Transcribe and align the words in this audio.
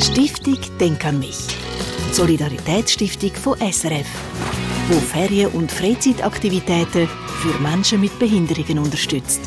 Stiftung 0.00 0.58
Denk 0.80 1.04
an 1.04 1.18
mich. 1.18 1.36
Solidaritätsstiftung 2.12 3.32
von 3.34 3.58
SRF, 3.58 4.06
wo 4.88 4.94
Ferien- 4.94 5.50
und 5.50 5.70
Freizeitaktivitäten 5.70 7.06
für 7.06 7.62
Menschen 7.62 8.00
mit 8.00 8.18
Behinderungen 8.18 8.78
unterstützt. 8.78 9.42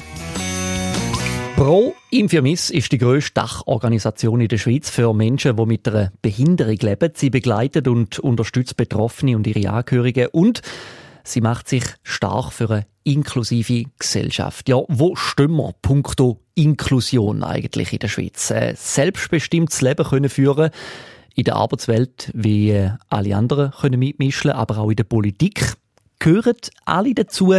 Pro 1.55 1.95
Infirmis 2.11 2.69
ist 2.69 2.91
die 2.91 2.99
grösste 2.99 3.33
Dachorganisation 3.33 4.41
in 4.41 4.47
der 4.47 4.59
Schweiz 4.59 4.89
für 4.89 5.13
Menschen, 5.13 5.55
die 5.55 5.65
mit 5.65 5.87
einer 5.87 6.11
Behinderung 6.21 6.77
leben. 6.77 7.11
Sie 7.15 7.31
begleitet 7.31 7.87
und 7.87 8.19
unterstützt 8.19 8.77
Betroffene 8.77 9.35
und 9.35 9.47
ihre 9.47 9.71
Angehörigen 9.71 10.27
und 10.31 10.61
sie 11.23 11.41
macht 11.41 11.67
sich 11.67 11.83
stark 12.03 12.51
für 12.51 12.69
eine 12.69 12.85
inklusive 13.03 13.85
Gesellschaft. 13.99 14.69
Ja, 14.69 14.81
wo 14.87 15.15
stehen 15.15 15.55
wir 15.55 15.73
punkto 15.81 16.39
Inklusion 16.55 17.43
eigentlich 17.43 17.93
in 17.93 17.99
der 17.99 18.07
Schweiz? 18.07 18.51
Ein 18.51 18.75
selbstbestimmtes 18.75 19.81
Leben 19.81 20.05
können 20.05 20.29
führen 20.29 20.69
in 21.35 21.45
der 21.45 21.55
Arbeitswelt 21.55 22.31
wie 22.33 22.71
äh, 22.71 22.91
alle 23.09 23.35
anderen 23.35 23.71
können 23.71 23.99
mitmischen, 23.99 24.51
aber 24.51 24.77
auch 24.77 24.89
in 24.89 24.95
der 24.95 25.03
Politik. 25.03 25.73
Gehören 26.19 26.55
alle 26.85 27.13
dazu, 27.13 27.53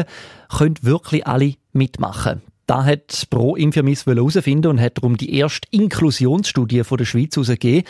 können 0.48 0.76
wirklich 0.82 1.26
alle 1.26 1.54
mitmachen. 1.72 2.40
Da 2.66 2.84
hat 2.84 3.26
Pro 3.28 3.56
Infirmis 3.56 4.06
herausfinden 4.06 4.68
und 4.68 4.80
hat 4.80 4.96
darum 4.96 5.16
die 5.16 5.36
erste 5.36 5.68
Inklusionsstudie 5.70 6.82
von 6.84 6.96
der 6.96 7.04
Schweiz 7.04 7.36
herausgegeben. 7.36 7.84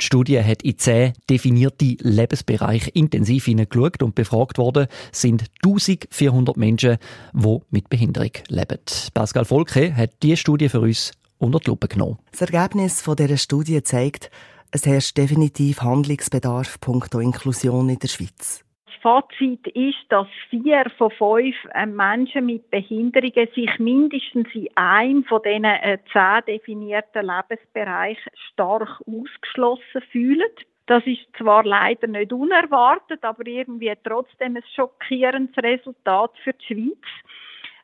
Die 0.00 0.04
Studie 0.04 0.42
hat 0.42 0.62
in 0.62 0.78
zehn 0.78 1.12
definierte 1.30 1.96
Lebensbereiche 2.00 2.90
intensiv 2.90 3.46
hineingeschaut 3.46 4.02
und 4.02 4.14
befragt 4.14 4.58
worden 4.58 4.88
sind 5.12 5.44
1400 5.64 6.56
Menschen, 6.56 6.98
die 7.32 7.58
mit 7.70 7.88
Behinderung 7.88 8.32
leben. 8.48 8.78
Pascal 9.14 9.46
Volke 9.46 9.96
hat 9.96 10.10
diese 10.22 10.36
Studie 10.36 10.68
für 10.68 10.80
uns 10.80 11.12
unter 11.38 11.60
die 11.60 11.70
Lupe 11.70 11.88
genommen. 11.88 12.18
Das 12.32 12.42
Ergebnis 12.42 13.02
dieser 13.02 13.36
Studie 13.38 13.82
zeigt, 13.82 14.30
es 14.70 14.84
herrscht 14.84 15.16
definitiv 15.16 15.80
Handlungsbedarf 15.80 16.78
punkto 16.80 17.20
Inklusion 17.20 17.88
in 17.88 17.98
der 17.98 18.08
Schweiz. 18.08 18.62
Fazit 19.02 19.66
ist, 19.68 19.98
dass 20.08 20.26
vier 20.50 20.84
von 20.96 21.10
fünf 21.10 21.56
äh, 21.74 21.86
Menschen 21.86 22.46
mit 22.46 22.70
Behinderungen 22.70 23.48
sich 23.54 23.78
mindestens 23.78 24.48
in 24.54 24.68
einem 24.76 25.24
von 25.24 25.42
diesen 25.42 25.64
äh, 25.64 25.98
zehn 26.12 26.44
definierten 26.46 27.26
Lebensbereichen 27.26 28.32
stark 28.50 29.00
ausgeschlossen 29.06 30.02
fühlen. 30.10 30.48
Das 30.86 31.06
ist 31.06 31.26
zwar 31.36 31.64
leider 31.64 32.06
nicht 32.06 32.32
unerwartet, 32.32 33.22
aber 33.22 33.46
irgendwie 33.46 33.92
trotzdem 34.02 34.56
ein 34.56 34.64
schockierendes 34.74 35.62
Resultat 35.62 36.32
für 36.42 36.54
die 36.54 36.66
Schweiz 36.66 37.04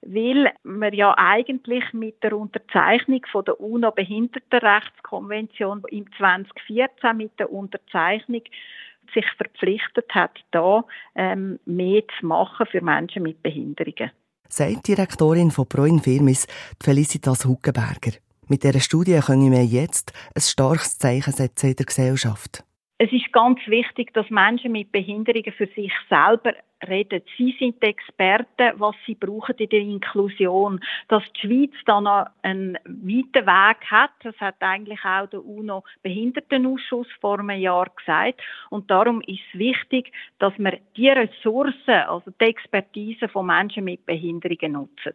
weil 0.06 0.52
wir 0.64 0.94
ja 0.94 1.14
eigentlich 1.16 1.84
mit 1.92 2.22
der 2.22 2.36
Unterzeichnung 2.36 3.24
von 3.30 3.44
der 3.44 3.60
UNO-Behindertenrechtskonvention 3.60 5.82
im 5.90 6.06
2014 6.16 7.16
mit 7.16 7.38
der 7.38 7.50
Unterzeichnung 7.50 8.42
sich 9.12 9.26
verpflichtet 9.36 10.06
hat, 10.14 10.32
da 10.50 10.84
ähm, 11.14 11.58
mehr 11.64 12.02
zu 12.18 12.26
machen 12.26 12.66
für 12.70 12.80
Menschen 12.80 13.22
mit 13.22 13.42
Behinderungen. 13.42 14.10
Sagt 14.48 14.86
Direktorin 14.86 15.50
von 15.50 15.68
Proin 15.68 16.00
Firmis, 16.00 16.46
Felicitas 16.82 17.44
Huckenberger. 17.44 18.12
Mit 18.46 18.62
dieser 18.62 18.80
Studie 18.80 19.18
können 19.20 19.50
wir 19.50 19.64
jetzt 19.64 20.12
ein 20.34 20.42
starkes 20.42 20.98
Zeichen 20.98 21.32
setzen 21.32 21.70
in 21.70 21.76
der 21.76 21.86
Gesellschaft. 21.86 22.64
Es 22.96 23.10
ist 23.10 23.32
ganz 23.32 23.58
wichtig, 23.66 24.14
dass 24.14 24.30
Menschen 24.30 24.70
mit 24.70 24.92
Behinderungen 24.92 25.52
für 25.52 25.66
sich 25.66 25.92
selber 26.08 26.52
reden. 26.86 27.22
Sie 27.36 27.52
sind 27.58 27.82
die 27.82 27.88
Experten, 27.88 28.78
was 28.78 28.94
sie 29.04 29.16
brauchen 29.16 29.56
in 29.56 29.68
der 29.68 29.80
Inklusion. 29.80 30.78
Dass 31.08 31.24
die 31.32 31.40
Schweiz 31.40 31.72
da 31.86 32.00
noch 32.00 32.26
einen 32.42 32.78
weiten 32.84 33.46
Weg 33.46 33.90
hat, 33.90 34.12
das 34.22 34.36
hat 34.36 34.56
eigentlich 34.60 35.00
auch 35.04 35.26
der 35.26 35.44
UNO-Behindertenausschuss 35.44 37.08
vor 37.20 37.40
einem 37.40 37.58
Jahr 37.58 37.90
gesagt. 37.96 38.40
Und 38.70 38.88
darum 38.88 39.22
ist 39.22 39.40
es 39.52 39.58
wichtig, 39.58 40.12
dass 40.38 40.52
wir 40.58 40.78
die 40.96 41.08
Ressourcen, 41.08 42.06
also 42.06 42.30
die 42.40 42.44
Expertise 42.44 43.28
von 43.28 43.46
Menschen 43.46 43.84
mit 43.84 44.06
Behinderungen 44.06 44.72
nutzen. 44.72 45.14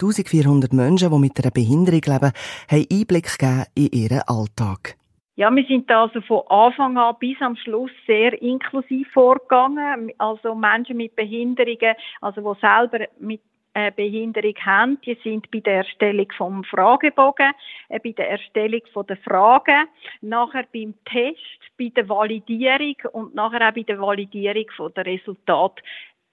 1400 0.00 0.74
Menschen, 0.74 1.10
die 1.10 1.18
mit 1.18 1.42
einer 1.42 1.50
Behinderung 1.50 2.02
leben, 2.04 2.32
haben 2.68 2.86
Einblick 2.92 3.38
gegeben 3.38 3.64
in 3.74 3.88
ihren 3.92 4.20
Alltag. 4.26 4.98
Ja, 5.38 5.54
wir 5.54 5.64
sind 5.66 5.88
da 5.88 6.02
also 6.02 6.20
von 6.22 6.42
Anfang 6.48 6.98
an 6.98 7.14
bis 7.20 7.40
am 7.40 7.54
Schluss 7.54 7.92
sehr 8.08 8.42
inklusiv 8.42 9.08
vorgegangen. 9.12 10.10
Also 10.18 10.52
Menschen 10.52 10.96
mit 10.96 11.14
Behinderungen, 11.14 11.94
also 12.20 12.40
die 12.40 12.60
selber 12.60 13.06
mit 13.20 13.40
äh, 13.72 13.92
Behinderung 13.92 14.56
haben, 14.66 15.00
die 15.02 15.16
sind 15.22 15.48
bei 15.52 15.60
der 15.60 15.76
Erstellung 15.76 16.26
vom 16.36 16.64
Fragebogen, 16.64 17.52
äh, 17.88 18.00
bei 18.00 18.10
der 18.10 18.30
Erstellung 18.30 18.80
der 19.08 19.16
Fragen, 19.18 19.86
nachher 20.22 20.64
beim 20.74 20.94
Test, 21.04 21.38
bei 21.78 21.92
der 21.94 22.08
Validierung 22.08 22.96
und 23.12 23.36
nachher 23.36 23.68
auch 23.68 23.74
bei 23.74 23.82
der 23.82 24.00
Validierung 24.00 24.92
der 24.96 25.06
Resultat 25.06 25.80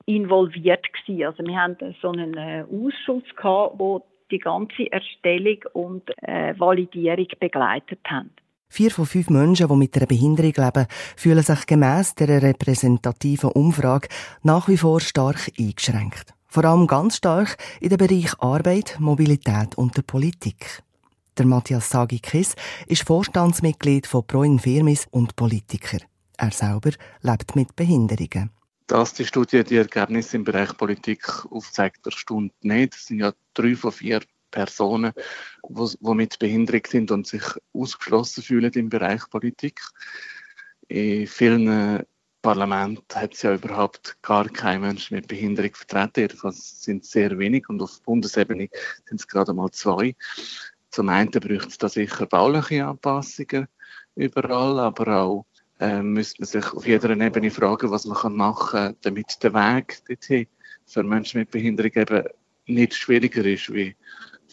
involviert 0.07 0.83
gewesen. 0.91 1.25
Also 1.27 1.45
wir 1.45 1.55
haben 1.55 1.77
so 2.01 2.09
einen 2.09 2.35
äh, 2.35 2.63
Ausschuss 2.63 3.35
gehabt, 3.35 3.75
wo 3.77 4.03
die 4.31 4.39
ganze 4.39 4.91
Erstellung 4.91 5.59
und 5.73 6.09
Validierung 6.57 7.27
begleitet 7.39 7.99
haben. 8.07 8.31
Vier 8.75 8.91
von 8.91 9.05
fünf 9.05 9.29
Menschen, 9.29 9.69
die 9.69 9.75
mit 9.77 9.95
einer 9.95 10.05
Behinderung 10.05 10.51
leben, 10.57 10.87
fühlen 11.15 11.41
sich 11.41 11.65
gemäss 11.65 12.13
der 12.13 12.41
repräsentativen 12.41 13.51
Umfrage 13.51 14.09
nach 14.43 14.67
wie 14.67 14.75
vor 14.75 14.99
stark 14.99 15.49
eingeschränkt. 15.57 16.33
Vor 16.49 16.65
allem 16.65 16.85
ganz 16.85 17.15
stark 17.15 17.55
in 17.79 17.87
den 17.87 17.97
Bereich 17.97 18.37
Arbeit, 18.39 18.97
Mobilität 18.99 19.75
und 19.75 19.95
der 19.95 20.01
Politik. 20.01 20.83
Der 21.37 21.45
Matthias 21.45 21.89
Sagikis 21.89 22.55
ist 22.87 23.03
Vorstandsmitglied 23.03 24.07
von 24.07 24.27
Pro 24.27 24.43
Infirmis 24.43 25.07
und 25.09 25.37
Politiker. 25.37 25.99
Er 26.35 26.51
selber 26.51 26.91
lebt 27.21 27.55
mit 27.55 27.77
Behinderungen. 27.77 28.49
Dass 28.87 29.13
die 29.13 29.23
Studie 29.23 29.63
die 29.63 29.77
Ergebnisse 29.77 30.35
im 30.35 30.43
Bereich 30.43 30.75
Politik 30.75 31.45
aufzeigt, 31.49 32.05
erstaunt 32.05 32.51
nicht. 32.61 32.93
Es 32.93 33.05
sind 33.05 33.19
ja 33.19 33.31
drei 33.53 33.77
von 33.77 33.93
vier 33.93 34.19
Personen, 34.51 35.13
die 35.67 36.13
mit 36.13 36.39
Behinderung 36.39 36.83
sind 36.87 37.11
und 37.11 37.27
sich 37.27 37.43
ausgeschlossen 37.73 38.43
fühlen 38.43 38.71
im 38.73 38.89
Bereich 38.89 39.29
Politik. 39.29 39.81
In 40.87 41.27
vielen 41.27 42.05
Parlamenten 42.45 43.03
hat 43.15 43.33
es 43.33 43.41
ja 43.41 43.55
überhaupt 43.55 44.21
gar 44.21 44.47
kein 44.47 44.81
Mensch 44.81 45.09
mit 45.09 45.27
Behinderung 45.27 45.73
vertreten. 45.73 46.19
Jedenfalls 46.21 46.83
sind 46.83 47.03
sehr 47.03 47.37
wenig 47.39 47.67
und 47.69 47.81
auf 47.81 48.01
Bundesebene 48.03 48.69
sind 49.05 49.19
es 49.19 49.27
gerade 49.27 49.51
mal 49.51 49.71
zwei. 49.71 50.15
Zum 50.91 51.09
einen 51.09 51.31
braucht 51.31 51.69
es 51.69 51.77
da 51.79 51.89
sicher 51.89 52.27
bauliche 52.27 52.85
Anpassungen 52.85 53.67
überall, 54.15 54.79
aber 54.79 55.21
auch 55.23 55.45
äh, 55.79 56.01
müsste 56.03 56.43
man 56.43 56.47
sich 56.47 56.71
auf 56.71 56.85
jeder 56.85 57.09
Ebene 57.09 57.49
fragen, 57.49 57.89
was 57.89 58.05
man 58.05 58.35
machen 58.35 58.69
kann, 58.69 58.95
damit 59.01 59.43
der 59.43 59.53
Weg 59.55 60.05
dorthin 60.07 60.47
für 60.85 61.03
Menschen 61.03 61.39
mit 61.39 61.49
Behinderung 61.49 61.91
eben 61.95 62.27
nicht 62.67 62.93
schwieriger 62.93 63.43
ist 63.43 63.73
wie 63.73 63.95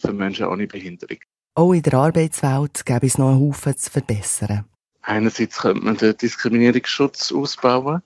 für 0.03 0.13
Menschen 0.13 0.45
ohne 0.45 0.67
Behinderung. 0.67 1.17
Auch 1.55 1.73
in 1.73 1.81
der 1.81 1.93
Arbeitswelt 1.93 2.85
gäbe 2.85 3.05
es 3.05 3.17
noch 3.17 3.29
einen 3.29 3.39
Haufen 3.39 3.77
zu 3.77 3.91
verbessern. 3.91 4.65
Einerseits 5.01 5.59
könnte 5.59 5.83
man 5.83 5.97
den 5.97 6.17
Diskriminierungsschutz 6.17 7.31
ausbauen 7.31 8.01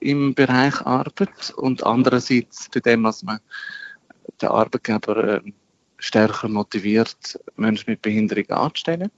im 0.00 0.34
Bereich 0.34 0.80
Arbeit 0.82 1.52
und 1.56 1.84
andererseits 1.84 2.68
bei 2.72 2.80
dem, 2.80 3.04
was 3.04 3.22
man 3.22 3.40
den 4.40 4.48
Arbeitgeber 4.48 5.42
äh, 5.44 5.52
stärker 5.98 6.48
motiviert, 6.48 7.38
Menschen 7.56 7.90
mit 7.90 8.02
Behinderung 8.02 8.48
anzustellen. 8.50 9.10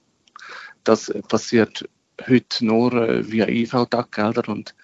Das 0.84 1.12
passiert 1.28 1.88
heute 2.26 2.64
nur 2.64 2.92
äh, 2.94 3.30
via 3.30 3.46
IV-Taggelder 3.46 4.48
und 4.48 4.74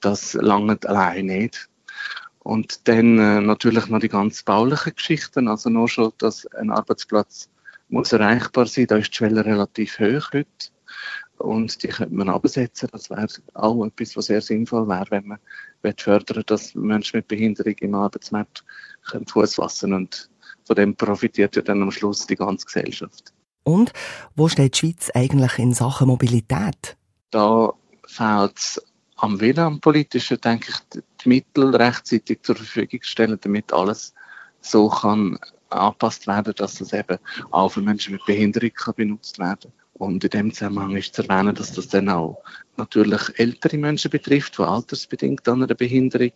das 0.00 0.34
langt 0.34 0.86
allein 0.86 1.26
nicht. 1.26 1.68
Und 2.48 2.88
dann 2.88 3.18
äh, 3.18 3.42
natürlich 3.42 3.88
noch 3.88 3.98
die 3.98 4.08
ganz 4.08 4.42
baulichen 4.42 4.94
Geschichten, 4.94 5.48
also 5.48 5.68
nur 5.68 5.86
schon, 5.86 6.14
dass 6.16 6.46
ein 6.46 6.70
Arbeitsplatz 6.70 7.50
muss 7.90 8.14
erreichbar 8.14 8.64
sein, 8.64 8.86
da 8.86 8.96
ist 8.96 9.10
die 9.10 9.16
Schwelle 9.16 9.44
relativ 9.44 9.98
hoch 9.98 10.32
heute. 10.32 10.48
Und 11.36 11.82
die 11.82 11.88
könnte 11.88 12.14
man 12.14 12.30
absetzen. 12.30 12.88
Das 12.90 13.10
wäre 13.10 13.26
auch 13.52 13.84
etwas, 13.84 14.16
was 14.16 14.26
sehr 14.26 14.40
sinnvoll 14.40 14.88
wäre, 14.88 15.10
wenn 15.10 15.26
man 15.26 15.38
fördern 15.98 16.42
dass 16.46 16.74
Menschen 16.74 17.18
mit 17.18 17.28
Behinderung 17.28 17.74
im 17.80 17.94
Arbeitsmarkt 17.94 18.64
Fuß 19.26 19.56
fassen 19.56 19.92
Und 19.92 20.30
von 20.64 20.76
dem 20.76 20.96
profitiert 20.96 21.54
ja 21.54 21.60
dann 21.60 21.82
am 21.82 21.90
Schluss 21.90 22.26
die 22.26 22.36
ganze 22.36 22.64
Gesellschaft. 22.64 23.34
Und 23.64 23.92
wo 24.36 24.48
steht 24.48 24.74
die 24.74 24.78
Schweiz 24.78 25.10
eigentlich 25.12 25.58
in 25.58 25.74
Sachen 25.74 26.08
Mobilität? 26.08 26.96
Da 27.30 27.74
fehlt 28.06 28.56
es 28.56 28.82
am 29.18 29.40
Willen, 29.40 29.58
am 29.58 29.80
politischen, 29.80 30.40
denke 30.40 30.70
ich, 30.70 31.02
die 31.24 31.28
Mittel 31.28 31.74
rechtzeitig 31.74 32.42
zur 32.42 32.56
Verfügung 32.56 33.00
stellen, 33.02 33.38
damit 33.40 33.72
alles 33.72 34.14
so 34.60 34.88
kann 34.88 35.38
angepasst 35.70 36.26
werden, 36.26 36.54
dass 36.56 36.80
es 36.80 36.92
eben 36.92 37.18
auch 37.50 37.70
für 37.70 37.80
Menschen 37.80 38.12
mit 38.12 38.24
Behinderung 38.24 38.70
kann 38.70 38.94
benutzt 38.94 39.38
werden 39.38 39.72
Und 39.94 40.24
in 40.24 40.30
dem 40.30 40.54
Zusammenhang 40.54 40.96
ist 40.96 41.14
zu 41.14 41.22
erwähnen, 41.22 41.54
dass 41.54 41.72
das 41.72 41.88
dann 41.88 42.08
auch 42.08 42.42
natürlich 42.76 43.38
ältere 43.38 43.76
Menschen 43.76 44.10
betrifft, 44.10 44.58
die 44.58 44.62
altersbedingt 44.62 45.46
an 45.48 45.62
einer 45.62 45.74
Behinderung, 45.74 46.32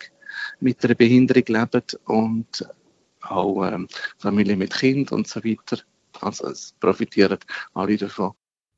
mit 0.60 0.84
einer 0.84 0.94
Behinderung 0.94 1.44
leben 1.46 1.82
und 2.04 2.68
auch 3.22 3.64
ähm, 3.64 3.86
Familien 4.18 4.58
mit 4.58 4.74
Kind 4.74 5.12
und 5.12 5.28
so 5.28 5.42
weiter. 5.44 5.78
Also 6.20 6.48
es 6.48 6.74
profitieren 6.80 7.38
alle 7.74 7.96
davon. 7.96 8.32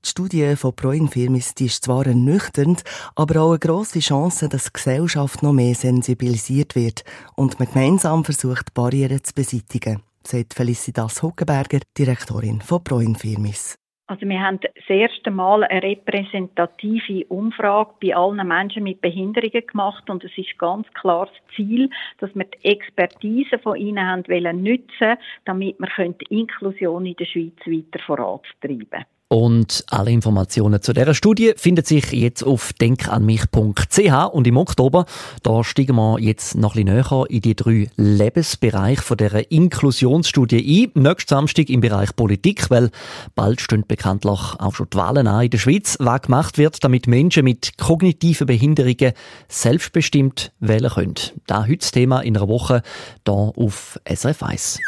Die 0.05 0.11
Studie 0.11 0.55
von 0.57 0.75
die 0.77 1.65
ist 1.65 1.85
zwar 1.85 2.07
ernüchternd, 2.07 2.85
aber 3.17 3.41
auch 3.41 3.51
eine 3.53 3.59
grosse 3.59 4.01
Chance, 4.01 4.51
dass 4.51 4.65
die 4.65 4.75
Gesellschaft 4.75 5.43
noch 5.43 5.55
mehr 5.55 5.75
sensibilisiert 5.75 6.77
wird 6.77 7.05
und 7.37 7.59
man 7.59 7.69
gemeinsam 7.69 8.23
versucht, 8.23 8.75
Barrieren 8.75 9.25
zu 9.25 9.33
beseitigen, 9.33 10.03
sagt 10.23 10.53
Felicitas 10.53 11.23
Huckenberger, 11.23 11.81
Direktorin 11.97 12.61
von 12.61 12.85
Proinfirmis. 12.85 13.79
Also 14.07 14.29
wir 14.29 14.39
haben 14.39 14.61
das 14.61 14.91
erste 14.91 15.31
Mal 15.31 15.65
eine 15.65 15.83
repräsentative 15.83 17.25
Umfrage 17.29 17.95
bei 18.03 18.15
allen 18.15 18.47
Menschen 18.47 18.83
mit 18.83 19.01
Behinderungen 19.01 19.67
gemacht 19.67 20.11
und 20.11 20.23
es 20.23 20.37
ist 20.37 20.59
ganz 20.59 20.87
klar 20.93 21.27
das 21.27 21.57
Ziel, 21.57 21.89
dass 22.19 22.35
wir 22.35 22.45
die 22.45 22.69
Expertise 22.69 23.59
von 23.59 23.77
ihnen 23.77 24.07
haben 24.07 24.29
wollen 24.29 24.63
nutzen, 24.63 25.17
damit 25.47 25.79
wir 25.79 26.09
die 26.11 26.41
Inklusion 26.41 27.07
in 27.07 27.17
der 27.17 27.25
Schweiz 27.25 27.57
weiter 27.65 28.05
vorantreiben 28.05 29.07
und 29.35 29.85
alle 29.89 30.13
Informationen 30.13 30.81
zu 30.81 30.93
dieser 30.93 31.13
Studie 31.13 31.55
finden 31.57 31.85
sich 31.85 32.13
jetzt 32.13 32.45
auf 32.45 32.73
denkanmich.ch 32.75 34.29
und 34.31 34.47
im 34.47 34.57
Oktober, 34.57 35.07
da 35.43 35.65
steigen 35.65 35.97
wir 35.97 36.21
jetzt 36.21 36.55
noch 36.55 36.77
ein 36.77 36.85
bisschen 36.85 36.95
näher 36.95 37.25
in 37.29 37.41
die 37.41 37.57
drei 37.57 37.91
Lebensbereiche 37.97 39.17
dieser 39.17 39.51
Inklusionsstudie 39.51 40.85
ein. 40.85 41.03
Nächsten 41.03 41.31
Samstag 41.31 41.69
im 41.69 41.81
Bereich 41.81 42.15
Politik, 42.15 42.71
weil 42.71 42.93
bald 43.35 43.61
stehen 43.61 43.85
bekanntlich 43.89 44.39
auch 44.61 44.75
schon 44.77 44.87
die 44.93 44.97
Wahlen 44.97 45.27
an 45.27 45.43
in 45.43 45.51
der 45.51 45.59
Schweiz, 45.59 45.97
was 45.99 46.23
gemacht 46.23 46.57
wird, 46.57 46.85
damit 46.85 47.09
Menschen 47.09 47.43
mit 47.43 47.77
kognitiven 47.77 48.47
Behinderungen 48.47 49.15
selbstbestimmt 49.49 50.53
wählen 50.61 50.91
können. 50.91 51.15
Da 51.49 51.65
heute 51.65 51.79
das 51.79 51.91
Thema 51.91 52.21
in 52.21 52.37
einer 52.37 52.47
Woche 52.47 52.83
hier 53.27 53.35
auf 53.35 53.99
SRF 54.09 54.45
1. 54.45 54.79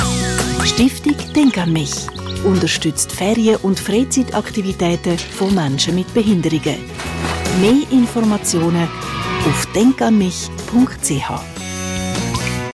Stiftung 0.62 1.16
Denk 1.34 1.58
an 1.58 1.72
mich 1.72 2.06
unterstützt 2.44 3.12
Ferien- 3.12 3.60
und 3.62 3.78
Freizeitaktivitäten 3.78 5.18
von 5.18 5.54
Menschen 5.54 5.94
mit 5.94 6.12
Behinderungen. 6.14 6.78
Mehr 7.60 7.90
Informationen 7.90 8.88
auf 9.46 9.66
denkanmich.ch 9.74 11.55